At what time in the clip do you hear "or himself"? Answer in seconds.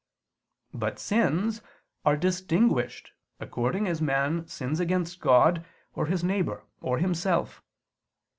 6.81-7.61